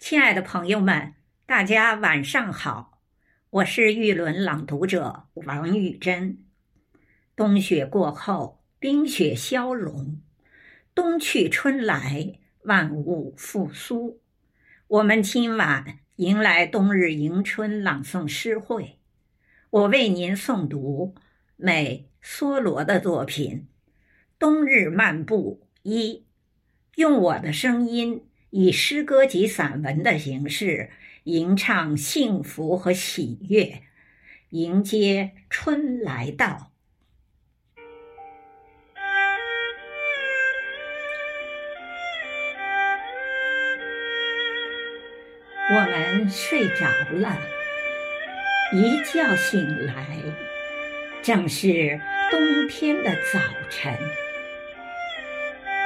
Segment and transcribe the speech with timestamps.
[0.00, 1.14] 亲爱的朋友们，
[1.44, 3.02] 大家晚上好，
[3.50, 6.42] 我是玉轮朗读者王玉珍。
[7.36, 10.18] 冬雪过后，冰雪消融，
[10.94, 14.22] 冬去春来，万物复苏。
[14.88, 18.98] 我们今晚迎来冬日迎春朗诵诗会，
[19.68, 21.14] 我为您诵读
[21.56, 23.68] 美梭罗的作品
[24.38, 26.14] 《冬日漫步一》，
[26.96, 28.24] 用我的声音。
[28.50, 30.90] 以诗歌及散文的形式
[31.22, 33.82] 吟唱幸福和喜悦，
[34.50, 36.72] 迎接春来到。
[45.72, 47.38] 我们睡着了，
[48.72, 50.04] 一觉醒来，
[51.22, 53.38] 正是冬天的早
[53.70, 53.96] 晨，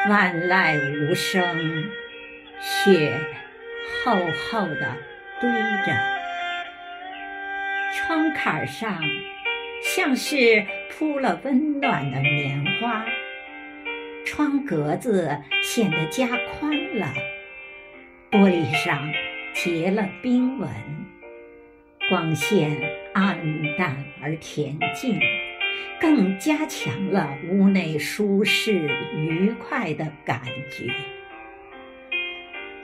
[0.09, 2.04] 万籁无声。
[2.85, 3.19] 雪
[4.05, 4.95] 厚厚的
[5.41, 5.51] 堆
[5.87, 5.97] 着，
[7.95, 9.01] 窗槛上
[9.83, 13.07] 像是铺了温暖的棉花，
[14.27, 17.11] 窗格子显得加宽了，
[18.31, 19.11] 玻璃上
[19.55, 20.69] 结了冰纹，
[22.11, 22.71] 光线
[23.15, 23.39] 暗
[23.79, 25.19] 淡而恬静，
[25.99, 28.75] 更加强了屋内舒适
[29.17, 30.93] 愉快的感觉。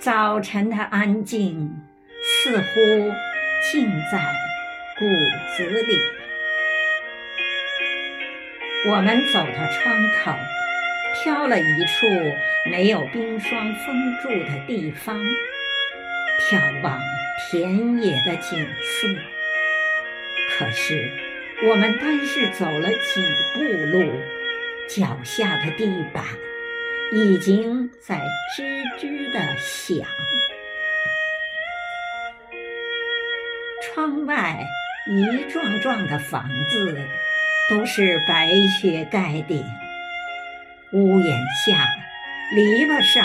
[0.00, 1.78] 早晨的安静
[2.22, 2.64] 似乎
[3.70, 4.18] 浸在
[4.98, 5.04] 骨
[5.54, 6.00] 子里。
[8.88, 10.32] 我们走到窗口，
[11.22, 12.06] 挑了一处
[12.70, 15.22] 没有冰霜封住的地方，
[16.48, 16.98] 眺望
[17.50, 19.06] 田野的景色。
[20.48, 21.10] 可是，
[21.68, 23.20] 我们单是走了几
[23.52, 23.60] 步
[23.92, 24.18] 路，
[24.88, 26.24] 脚下的地板。
[27.12, 28.20] 已经在
[28.56, 28.62] 吱
[29.00, 30.06] 吱的响。
[33.82, 34.64] 窗外
[35.08, 36.96] 一幢幢的房子
[37.68, 38.48] 都是白
[38.80, 39.64] 雪盖顶，
[40.92, 41.84] 屋檐下、
[42.54, 43.24] 篱笆上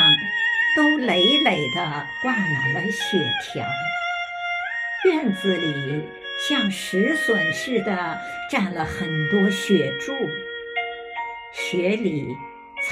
[0.75, 3.63] 都累累地挂满了雪条，
[5.06, 6.03] 院子里
[6.50, 8.19] 像石笋似的
[8.50, 10.12] 站了很多雪柱，
[11.53, 12.35] 雪里。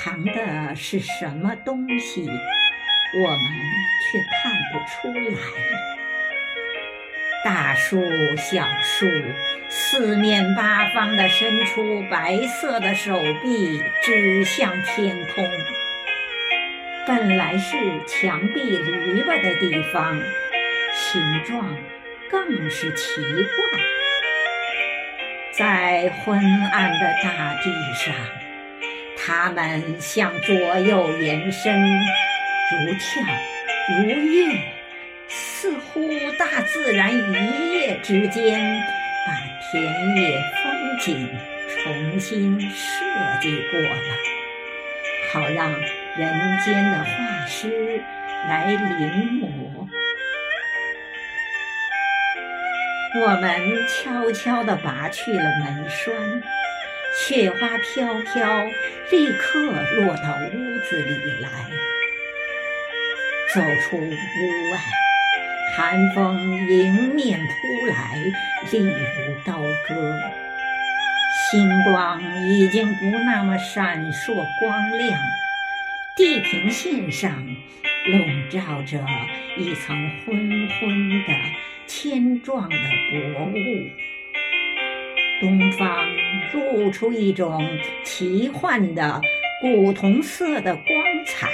[0.03, 3.39] 藏的是什么东西，我们
[4.11, 5.37] 却看不出来。
[7.45, 8.03] 大树、
[8.35, 9.07] 小树，
[9.69, 15.49] 四面八方的伸出白色的手臂，指向天空。
[17.07, 20.21] 本来是墙壁篱笆的地方，
[20.93, 21.77] 形状
[22.29, 23.81] 更是奇怪。
[25.53, 26.37] 在昏
[26.73, 28.13] 暗的大地上。
[29.25, 33.23] 它们向左右延伸，如跳
[33.95, 34.53] 如跃，
[35.29, 38.59] 似乎大自然一夜之间
[39.25, 39.33] 把
[39.71, 39.81] 田
[40.17, 41.39] 野风景
[41.69, 43.05] 重新设
[43.41, 44.17] 计过了，
[45.31, 48.01] 好让人间的画师
[48.49, 49.47] 来临摹。
[53.15, 56.43] 我们悄悄地拔去了门栓。
[57.15, 58.65] 雪花飘飘，
[59.11, 59.59] 立刻
[59.97, 61.49] 落到屋子里来。
[63.53, 64.09] 走出屋
[64.71, 64.79] 外，
[65.75, 68.17] 寒风迎面扑来，
[68.71, 70.21] 厉如刀割。
[71.51, 75.19] 星光已经不那么闪烁光亮，
[76.17, 77.45] 地平线上
[78.07, 79.05] 笼罩着
[79.59, 79.95] 一层
[80.25, 81.33] 昏昏的
[81.85, 83.53] 千状的薄雾。
[85.41, 86.07] 东方
[86.53, 87.67] 露出一种
[88.03, 89.21] 奇幻的
[89.61, 90.85] 古铜色的光
[91.25, 91.47] 彩，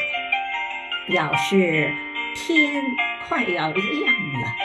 [1.08, 1.92] 表示
[2.36, 2.82] 天
[3.28, 3.84] 快要亮
[4.42, 4.56] 了。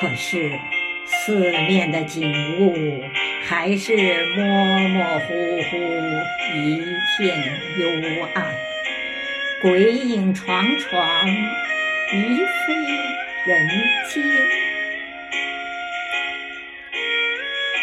[0.00, 0.58] 可是
[1.04, 3.02] 四面的景物
[3.46, 3.94] 还是
[4.36, 4.44] 模
[4.88, 5.76] 模糊糊，
[6.54, 6.80] 一
[7.18, 7.36] 片
[7.78, 8.46] 幽暗，
[9.60, 11.28] 鬼影幢幢，
[12.12, 12.74] 疑非
[13.46, 13.68] 人
[14.08, 14.69] 间。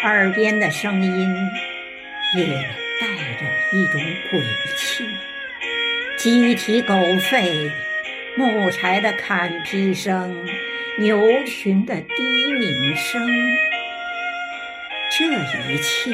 [0.04, 1.36] 耳边的声音
[2.36, 2.44] 也
[3.00, 4.00] 带着一种
[4.30, 4.40] 鬼
[4.76, 5.04] 气，
[6.16, 7.68] 鸡啼狗吠，
[8.36, 10.46] 木柴的砍劈声，
[10.98, 13.20] 牛群的低鸣声，
[15.10, 15.24] 这
[15.72, 16.12] 一切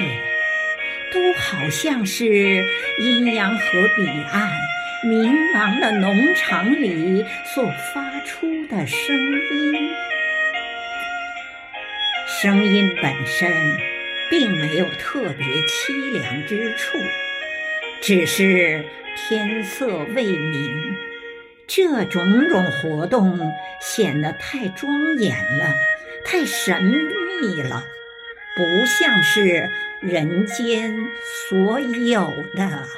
[1.13, 2.65] 都好像是
[3.01, 3.65] 阴阳河
[3.97, 4.51] 彼岸
[5.05, 9.91] 冥茫的农场里所发出的声音。
[12.27, 13.53] 声音本身
[14.31, 16.99] 并没有特别凄凉之处，
[18.01, 18.83] 只是
[19.15, 20.97] 天色未明，
[21.67, 25.75] 这种种活动显得太庄严了，
[26.25, 27.85] 太神秘了，
[28.57, 30.97] 不像是人间
[31.49, 32.89] 所有的。